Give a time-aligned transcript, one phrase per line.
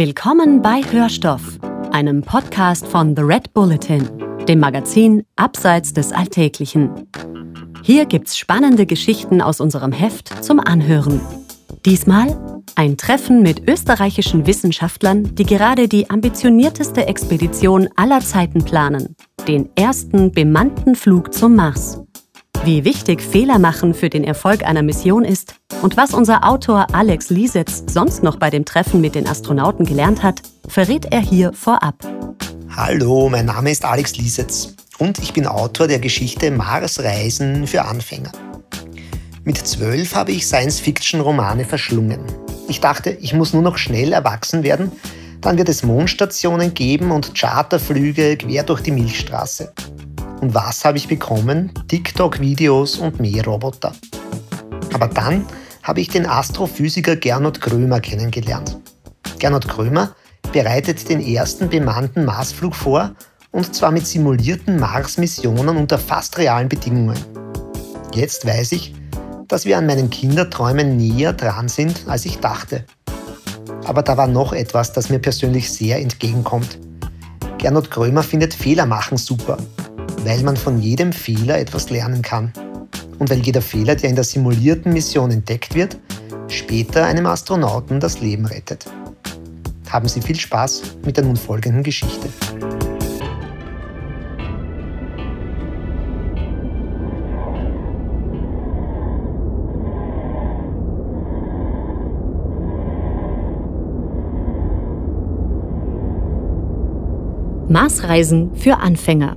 [0.00, 1.58] Willkommen bei Hörstoff,
[1.92, 4.08] einem Podcast von The Red Bulletin,
[4.48, 7.06] dem Magazin Abseits des Alltäglichen.
[7.82, 11.20] Hier gibt's spannende Geschichten aus unserem Heft zum Anhören.
[11.84, 19.68] Diesmal ein Treffen mit österreichischen Wissenschaftlern, die gerade die ambitionierteste Expedition aller Zeiten planen, den
[19.76, 22.00] ersten bemannten Flug zum Mars.
[22.64, 27.30] Wie wichtig Fehler machen für den Erfolg einer Mission ist und was unser Autor Alex
[27.30, 31.94] Liesetz sonst noch bei dem Treffen mit den Astronauten gelernt hat, verrät er hier vorab.
[32.76, 38.32] Hallo, mein Name ist Alex Liesetz und ich bin Autor der Geschichte Marsreisen für Anfänger.
[39.44, 42.20] Mit zwölf habe ich Science-Fiction-Romane verschlungen.
[42.68, 44.92] Ich dachte, ich muss nur noch schnell erwachsen werden,
[45.40, 49.72] dann wird es Mondstationen geben und Charterflüge quer durch die Milchstraße.
[50.42, 51.72] Und was habe ich bekommen?
[51.88, 53.92] TikTok-Videos und Mähroboter.
[54.92, 55.46] Aber dann
[55.82, 58.78] habe ich den Astrophysiker Gernot Krömer kennengelernt.
[59.38, 60.14] Gernot Krömer
[60.52, 63.14] bereitet den ersten bemannten Marsflug vor
[63.50, 67.18] und zwar mit simulierten Mars-Missionen unter fast realen Bedingungen.
[68.14, 68.94] Jetzt weiß ich,
[69.48, 72.84] dass wir an meinen Kinderträumen näher dran sind, als ich dachte.
[73.84, 76.78] Aber da war noch etwas, das mir persönlich sehr entgegenkommt.
[77.58, 79.58] Gernot Krömer findet Fehler machen super
[80.24, 82.52] weil man von jedem Fehler etwas lernen kann.
[83.20, 85.98] Und weil jeder Fehler, der in der simulierten Mission entdeckt wird,
[86.48, 88.86] später einem Astronauten das Leben rettet.
[89.90, 92.28] Haben Sie viel Spaß mit der nun folgenden Geschichte.
[107.68, 109.36] Marsreisen für Anfänger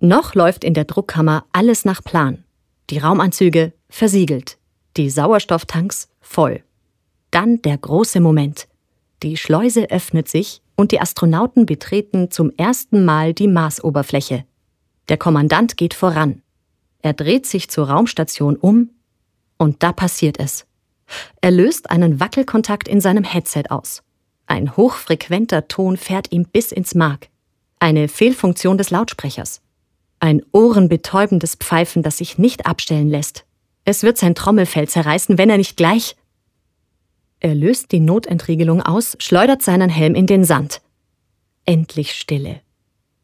[0.00, 2.45] noch läuft in der Druckkammer alles nach Plan.
[2.90, 4.58] Die Raumanzüge versiegelt,
[4.96, 6.62] die Sauerstofftanks voll.
[7.30, 8.68] Dann der große Moment.
[9.22, 14.44] Die Schleuse öffnet sich und die Astronauten betreten zum ersten Mal die Marsoberfläche.
[15.08, 16.42] Der Kommandant geht voran.
[17.02, 18.90] Er dreht sich zur Raumstation um
[19.58, 20.66] und da passiert es.
[21.40, 24.02] Er löst einen Wackelkontakt in seinem Headset aus.
[24.46, 27.28] Ein hochfrequenter Ton fährt ihm bis ins Mark.
[27.80, 29.60] Eine Fehlfunktion des Lautsprechers.
[30.18, 33.44] Ein ohrenbetäubendes Pfeifen, das sich nicht abstellen lässt.
[33.84, 36.16] Es wird sein Trommelfell zerreißen, wenn er nicht gleich.
[37.38, 40.80] Er löst die Notentriegelung aus, schleudert seinen Helm in den Sand.
[41.66, 42.60] Endlich Stille.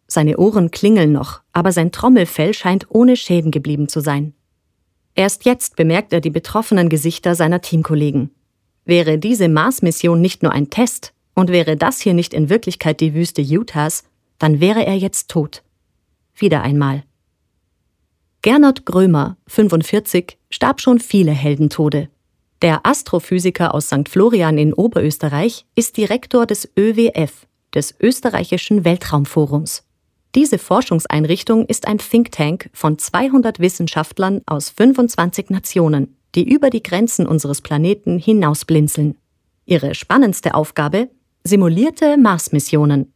[0.06, 4.34] Seine Ohren klingeln noch, aber sein Trommelfell scheint ohne Schäden geblieben zu sein.
[5.14, 8.30] Erst jetzt bemerkt er die betroffenen Gesichter seiner Teamkollegen.
[8.84, 13.14] Wäre diese Mars-Mission nicht nur ein Test und wäre das hier nicht in Wirklichkeit die
[13.14, 14.04] Wüste Utahs,
[14.38, 15.62] dann wäre er jetzt tot
[16.42, 17.04] wieder einmal.
[18.42, 22.10] Gernot Grömer, 45, starb schon viele Heldentode.
[22.60, 24.08] Der Astrophysiker aus St.
[24.08, 29.84] Florian in Oberösterreich ist Direktor des ÖWF, des Österreichischen Weltraumforums.
[30.34, 36.82] Diese Forschungseinrichtung ist ein Think Tank von 200 Wissenschaftlern aus 25 Nationen, die über die
[36.82, 39.16] Grenzen unseres Planeten hinausblinzeln.
[39.66, 41.10] Ihre spannendste Aufgabe?
[41.44, 43.12] Simulierte Mars-Missionen.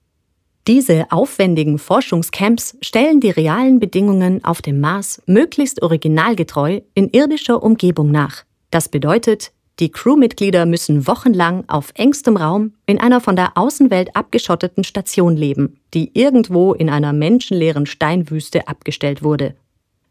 [0.67, 8.11] Diese aufwendigen Forschungscamps stellen die realen Bedingungen auf dem Mars möglichst originalgetreu in irdischer Umgebung
[8.11, 8.43] nach.
[8.73, 14.83] Das bedeutet, die Crewmitglieder müssen wochenlang auf engstem Raum in einer von der Außenwelt abgeschotteten
[14.83, 19.55] Station leben, die irgendwo in einer menschenleeren Steinwüste abgestellt wurde.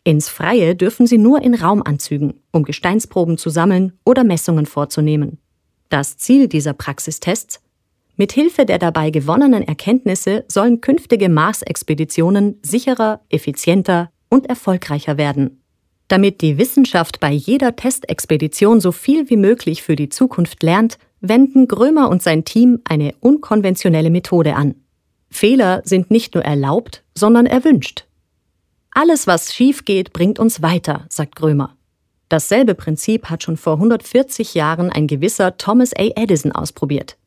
[0.06, 5.40] Ins Freie dürfen sie nur in Raumanzügen, um Gesteinsproben zu sammeln oder Messungen vorzunehmen.
[5.90, 7.60] Das Ziel dieser Praxistests
[8.18, 15.62] mit Hilfe der dabei gewonnenen Erkenntnisse sollen künftige Mars-Expeditionen sicherer, effizienter und erfolgreicher werden.
[16.08, 21.68] Damit die Wissenschaft bei jeder Testexpedition so viel wie möglich für die Zukunft lernt, wenden
[21.68, 24.76] Grömer und sein Team eine unkonventionelle Methode an.
[25.30, 28.06] Fehler sind nicht nur erlaubt, sondern erwünscht.
[28.92, 31.76] Alles, was schief geht, bringt uns weiter, sagt Grömer.
[32.30, 36.04] Dasselbe Prinzip hat schon vor 140 Jahren ein gewisser Thomas A.
[36.16, 37.18] Edison ausprobiert.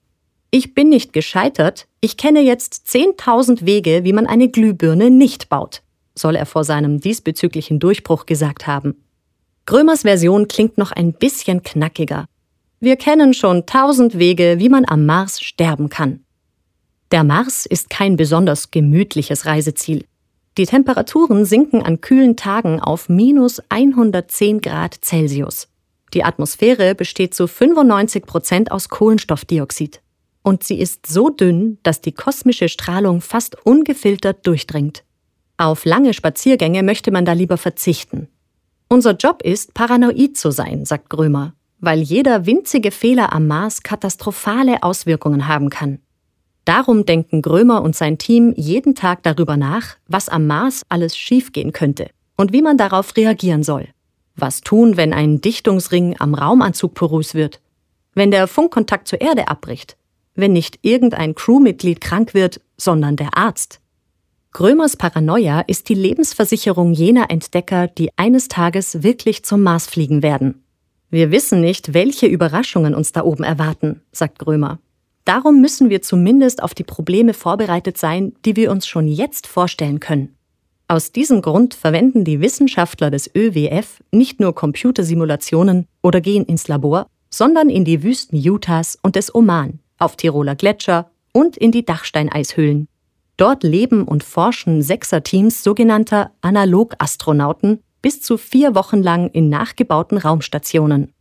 [0.50, 5.82] Ich bin nicht gescheitert, ich kenne jetzt 10.000 Wege, wie man eine Glühbirne nicht baut,
[6.14, 9.04] soll er vor seinem diesbezüglichen Durchbruch gesagt haben.
[9.66, 12.24] Grömers Version klingt noch ein bisschen knackiger.
[12.80, 16.24] Wir kennen schon tausend Wege, wie man am Mars sterben kann.
[17.10, 20.06] Der Mars ist kein besonders gemütliches Reiseziel.
[20.56, 25.68] Die Temperaturen sinken an kühlen Tagen auf minus 110 Grad Celsius.
[26.14, 30.00] Die Atmosphäre besteht zu 95 Prozent aus Kohlenstoffdioxid
[30.42, 35.04] und sie ist so dünn, dass die kosmische Strahlung fast ungefiltert durchdringt.
[35.56, 38.28] Auf lange Spaziergänge möchte man da lieber verzichten.
[38.88, 41.54] Unser Job ist, paranoid zu sein, sagt Grömer.
[41.80, 46.00] weil jeder winzige Fehler am Mars katastrophale Auswirkungen haben kann.
[46.64, 51.72] Darum denken Grömer und sein Team jeden Tag darüber nach, was am Mars alles schiefgehen
[51.72, 53.88] könnte und wie man darauf reagieren soll.
[54.34, 57.60] Was tun, wenn ein Dichtungsring am Raumanzug porös wird?
[58.14, 59.96] Wenn der Funkkontakt zur Erde abbricht?
[60.38, 63.80] Wenn nicht irgendein Crewmitglied krank wird, sondern der Arzt?
[64.52, 70.62] Grömers Paranoia ist die Lebensversicherung jener Entdecker, die eines Tages wirklich zum Mars fliegen werden.
[71.10, 74.78] Wir wissen nicht, welche Überraschungen uns da oben erwarten, sagt Grömer.
[75.24, 79.98] Darum müssen wir zumindest auf die Probleme vorbereitet sein, die wir uns schon jetzt vorstellen
[79.98, 80.36] können.
[80.86, 87.08] Aus diesem Grund verwenden die Wissenschaftler des ÖWF nicht nur Computersimulationen oder gehen ins Labor,
[87.28, 92.88] sondern in die Wüsten Utahs und des Oman, auf Tiroler Gletscher und in die Dachsteineishöhlen.
[93.36, 101.12] Dort leben und forschen Sechser-Teams sogenannter Analogastronauten bis zu vier Wochen lang in nachgebauten Raumstationen.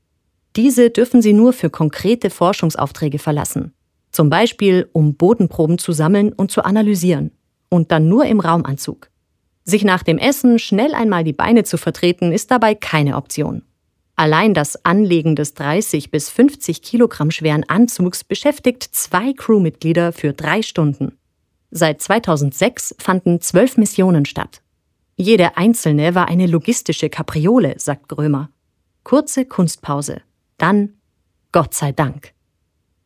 [0.55, 3.73] Diese dürfen sie nur für konkrete Forschungsaufträge verlassen.
[4.11, 7.31] Zum Beispiel, um Bodenproben zu sammeln und zu analysieren.
[7.69, 9.09] Und dann nur im Raumanzug.
[9.63, 13.63] Sich nach dem Essen schnell einmal die Beine zu vertreten, ist dabei keine Option.
[14.19, 20.63] Allein das Anlegen des 30 bis 50 Kilogramm schweren Anzugs beschäftigt zwei Crewmitglieder für drei
[20.63, 21.19] Stunden.
[21.69, 24.63] Seit 2006 fanden zwölf Missionen statt.
[25.17, 28.49] Jede einzelne war eine logistische Kapriole, sagt Grömer.
[29.03, 30.21] Kurze Kunstpause.
[30.57, 30.95] Dann
[31.51, 32.33] Gott sei Dank.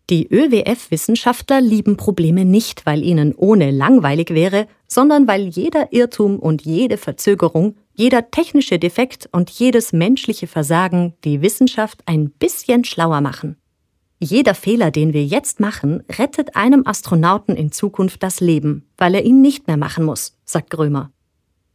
[0.09, 6.63] Die ÖWF-Wissenschaftler lieben Probleme nicht, weil ihnen ohne langweilig wäre, sondern weil jeder Irrtum und
[6.63, 13.57] jede Verzögerung, jeder technische Defekt und jedes menschliche Versagen die Wissenschaft ein bisschen schlauer machen.
[14.19, 19.23] Jeder Fehler, den wir jetzt machen, rettet einem Astronauten in Zukunft das Leben, weil er
[19.23, 21.11] ihn nicht mehr machen muss, sagt Grömer.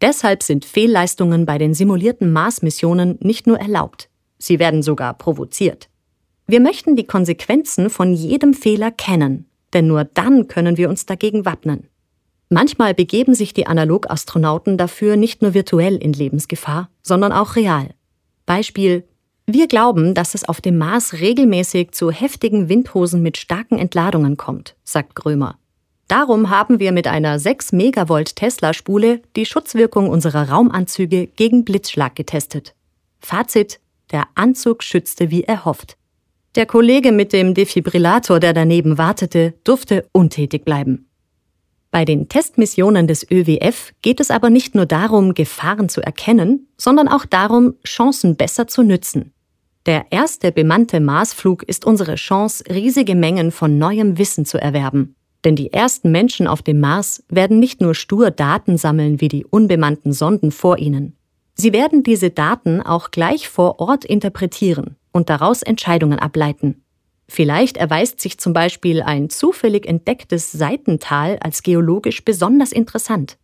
[0.00, 5.88] Deshalb sind Fehlleistungen bei den simulierten Mars-Missionen nicht nur erlaubt, sie werden sogar provoziert.
[6.48, 11.44] Wir möchten die Konsequenzen von jedem Fehler kennen, denn nur dann können wir uns dagegen
[11.44, 11.88] wappnen.
[12.48, 17.90] Manchmal begeben sich die Analogastronauten dafür nicht nur virtuell in Lebensgefahr, sondern auch real.
[18.46, 19.04] Beispiel
[19.46, 24.76] Wir glauben, dass es auf dem Mars regelmäßig zu heftigen Windhosen mit starken Entladungen kommt,
[24.84, 25.58] sagt Grömer.
[26.08, 32.76] Darum haben wir mit einer 6 Megavolt Tesla-Spule die Schutzwirkung unserer Raumanzüge gegen Blitzschlag getestet.
[33.18, 33.80] Fazit,
[34.12, 35.96] der Anzug schützte wie erhofft.
[36.54, 41.08] Der Kollege mit dem Defibrillator, der daneben wartete, durfte untätig bleiben.
[41.96, 47.08] Bei den Testmissionen des ÖWF geht es aber nicht nur darum, Gefahren zu erkennen, sondern
[47.08, 49.32] auch darum, Chancen besser zu nützen.
[49.86, 55.16] Der erste bemannte Marsflug ist unsere Chance, riesige Mengen von neuem Wissen zu erwerben.
[55.42, 59.46] Denn die ersten Menschen auf dem Mars werden nicht nur stur Daten sammeln wie die
[59.46, 61.16] unbemannten Sonden vor ihnen.
[61.54, 66.82] Sie werden diese Daten auch gleich vor Ort interpretieren und daraus Entscheidungen ableiten.
[67.28, 73.36] Vielleicht erweist sich zum Beispiel ein zufällig entdecktes Seitental als geologisch besonders interessant.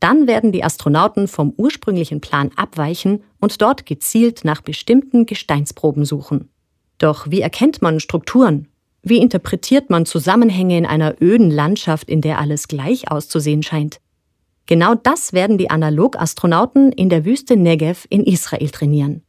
[0.00, 6.50] Dann werden die Astronauten vom ursprünglichen Plan abweichen und dort gezielt nach bestimmten Gesteinsproben suchen.
[6.98, 8.68] Doch wie erkennt man Strukturen?
[9.02, 14.00] Wie interpretiert man Zusammenhänge in einer öden Landschaft, in der alles gleich auszusehen scheint?
[14.66, 19.22] Genau das werden die Analogastronauten in der Wüste Negev in Israel trainieren.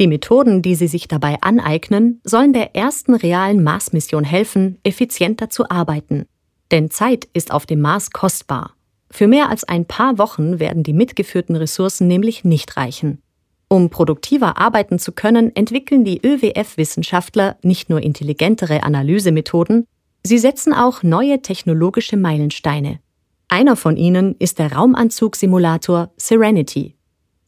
[0.00, 5.68] Die Methoden, die sie sich dabei aneignen, sollen der ersten realen Mars-Mission helfen, effizienter zu
[5.68, 6.24] arbeiten.
[6.70, 8.74] Denn Zeit ist auf dem Mars kostbar.
[9.10, 13.20] Für mehr als ein paar Wochen werden die mitgeführten Ressourcen nämlich nicht reichen.
[13.68, 19.84] Um produktiver arbeiten zu können, entwickeln die ÖWF-Wissenschaftler nicht nur intelligentere Analysemethoden,
[20.24, 23.00] sie setzen auch neue technologische Meilensteine.
[23.48, 26.96] Einer von ihnen ist der Raumanzugsimulator Serenity,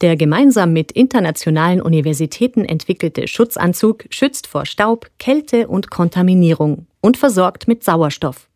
[0.03, 7.69] der gemeinsam mit internationalen Universitäten entwickelte Schutzanzug schützt vor Staub, Kälte und Kontaminierung und versorgt
[7.69, 8.49] mit Sauerstoff.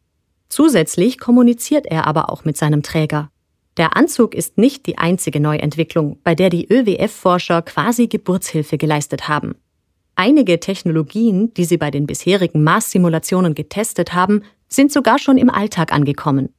[0.50, 3.32] Zusätzlich kommuniziert er aber auch mit seinem Träger.
[3.78, 9.56] Der Anzug ist nicht die einzige Neuentwicklung, bei der die ÖWF-Forscher quasi Geburtshilfe geleistet haben.
[10.16, 15.94] Einige Technologien, die sie bei den bisherigen Mars-Simulationen getestet haben, sind sogar schon im Alltag
[15.94, 16.50] angekommen.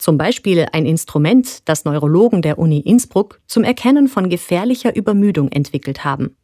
[0.00, 6.04] Zum Beispiel ein Instrument, das Neurologen der Uni Innsbruck zum Erkennen von gefährlicher Übermüdung entwickelt
[6.04, 6.34] haben.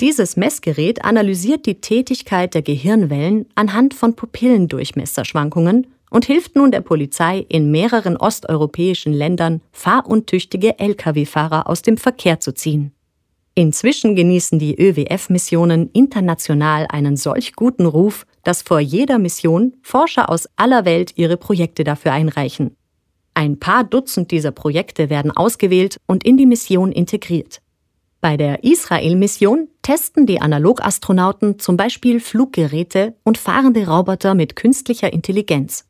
[0.00, 7.44] Dieses Messgerät analysiert die Tätigkeit der Gehirnwellen anhand von Pupillendurchmesserschwankungen und hilft nun der Polizei
[7.50, 12.92] in mehreren osteuropäischen Ländern fahruntüchtige Lkw-Fahrer aus dem Verkehr zu ziehen.
[13.54, 20.48] Inzwischen genießen die ÖWF-Missionen international einen solch guten Ruf, dass vor jeder Mission Forscher aus
[20.56, 22.74] aller Welt ihre Projekte dafür einreichen.
[23.34, 27.60] Ein paar Dutzend dieser Projekte werden ausgewählt und in die Mission integriert.
[28.20, 35.86] Bei der Israel-Mission, testen die Analogastronauten zum Beispiel Fluggeräte und fahrende Roboter mit künstlicher Intelligenz.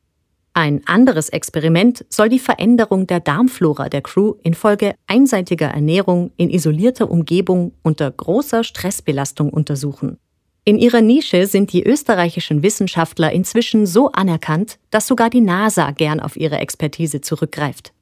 [0.54, 7.10] Ein anderes Experiment soll die Veränderung der Darmflora der Crew infolge einseitiger Ernährung in isolierter
[7.10, 10.18] Umgebung unter großer Stressbelastung untersuchen.
[10.64, 16.20] In ihrer Nische sind die österreichischen Wissenschaftler inzwischen so anerkannt, dass sogar die NASA gern
[16.20, 17.92] auf ihre Expertise zurückgreift.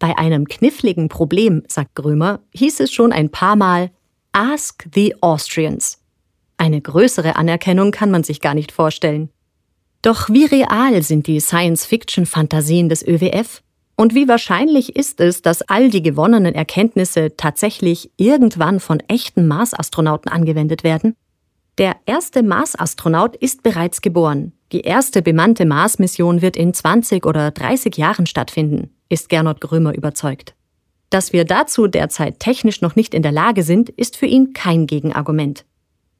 [0.00, 3.90] Bei einem kniffligen Problem, sagt Grömer, hieß es schon ein paar Mal
[4.32, 5.98] Ask the Austrians.
[6.56, 9.30] Eine größere Anerkennung kann man sich gar nicht vorstellen.
[10.02, 13.62] Doch wie real sind die Science-Fiction-Fantasien des ÖWF?
[13.94, 20.30] Und wie wahrscheinlich ist es, dass all die gewonnenen Erkenntnisse tatsächlich irgendwann von echten Mars-Astronauten
[20.30, 21.14] angewendet werden?
[21.78, 24.52] Der erste Mars-Astronaut ist bereits geboren.
[24.72, 30.56] Die erste bemannte Mars-Mission wird in 20 oder 30 Jahren stattfinden, ist Gernot Grömer überzeugt.
[31.08, 34.88] Dass wir dazu derzeit technisch noch nicht in der Lage sind, ist für ihn kein
[34.88, 35.64] Gegenargument.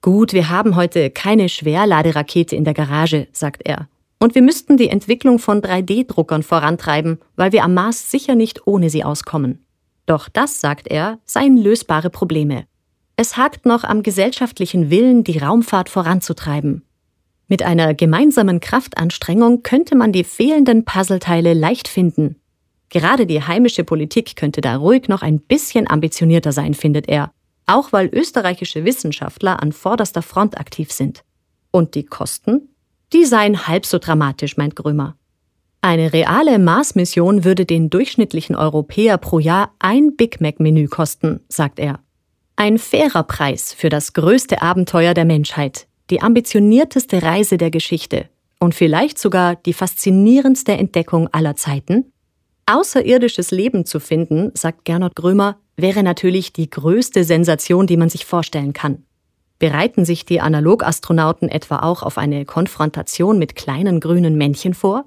[0.00, 3.88] Gut, wir haben heute keine Schwerladerakete in der Garage, sagt er.
[4.20, 8.90] Und wir müssten die Entwicklung von 3D-Druckern vorantreiben, weil wir am Mars sicher nicht ohne
[8.90, 9.64] sie auskommen.
[10.06, 12.66] Doch das, sagt er, seien lösbare Probleme.
[13.20, 16.84] Es hakt noch am gesellschaftlichen Willen, die Raumfahrt voranzutreiben.
[17.48, 22.36] Mit einer gemeinsamen Kraftanstrengung könnte man die fehlenden Puzzleteile leicht finden.
[22.90, 27.32] Gerade die heimische Politik könnte da ruhig noch ein bisschen ambitionierter sein, findet er
[27.66, 31.22] auch weil österreichische Wissenschaftler an vorderster Front aktiv sind.
[31.70, 32.74] Und die Kosten?
[33.12, 35.16] Die seien halb so dramatisch, meint Grömer.
[35.80, 42.00] Eine reale Mars-Mission würde den durchschnittlichen Europäer pro Jahr ein Big Mac-Menü kosten, sagt er.
[42.60, 48.74] Ein fairer Preis für das größte Abenteuer der Menschheit, die ambitionierteste Reise der Geschichte und
[48.74, 52.12] vielleicht sogar die faszinierendste Entdeckung aller Zeiten?
[52.66, 58.26] Außerirdisches Leben zu finden, sagt Gernot Grömer, wäre natürlich die größte Sensation, die man sich
[58.26, 59.04] vorstellen kann.
[59.60, 65.04] Bereiten sich die Analogastronauten etwa auch auf eine Konfrontation mit kleinen grünen Männchen vor?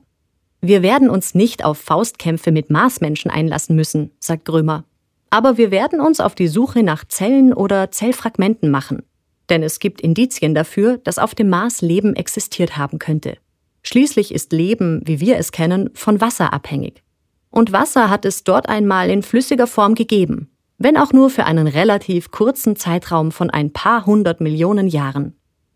[0.62, 4.86] Wir werden uns nicht auf Faustkämpfe mit Marsmenschen einlassen müssen, sagt Grömer.
[5.31, 9.03] Aber wir werden uns auf die Suche nach Zellen oder Zellfragmenten machen.
[9.50, 13.38] Denn es gibt Indizien dafür, dass auf dem Mars Leben existiert haben könnte.
[13.81, 17.01] Schließlich ist Leben, wie wir es kennen, von Wasser abhängig.
[17.50, 21.67] Und Wasser hat es dort einmal in flüssiger Form gegeben, wenn auch nur für einen
[21.67, 25.35] relativ kurzen Zeitraum von ein paar hundert Millionen Jahren.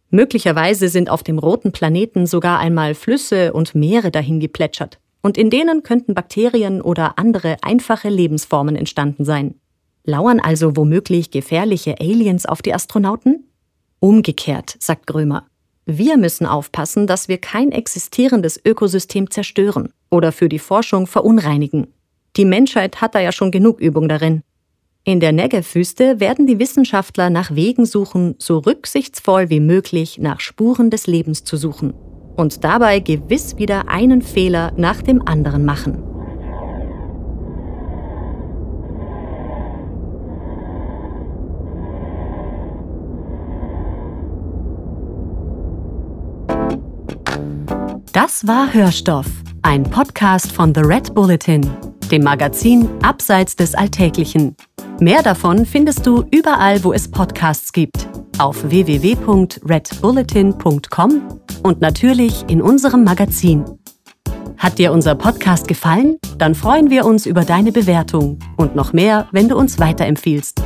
[0.09, 5.49] Möglicherweise sind auf dem roten Planeten sogar einmal Flüsse und Meere dahin geplätschert, und in
[5.49, 9.55] denen könnten Bakterien oder andere einfache Lebensformen entstanden sein.
[10.03, 13.49] Lauern also womöglich gefährliche Aliens auf die Astronauten?
[13.99, 15.47] Umgekehrt, sagt Grömer.
[15.87, 21.87] Wir müssen aufpassen, dass wir kein existierendes Ökosystem zerstören oder für die Forschung verunreinigen.
[22.37, 24.43] Die Menschheit hat da ja schon genug Übung darin.
[25.05, 30.91] In der Negev-Wüste werden die Wissenschaftler nach Wegen suchen, so rücksichtsvoll wie möglich nach Spuren
[30.91, 31.95] des Lebens zu suchen
[32.35, 36.15] und dabei gewiss wieder einen Fehler nach dem anderen machen.
[48.15, 49.25] Das war Hörstoff,
[49.61, 51.69] ein Podcast von The Red Bulletin,
[52.09, 54.55] dem Magazin Abseits des Alltäglichen.
[55.01, 58.07] Mehr davon findest du überall, wo es Podcasts gibt,
[58.39, 61.21] auf www.redbulletin.com
[61.63, 63.65] und natürlich in unserem Magazin.
[64.57, 66.17] Hat dir unser Podcast gefallen?
[66.37, 70.61] Dann freuen wir uns über deine Bewertung und noch mehr, wenn du uns weiterempfiehlst.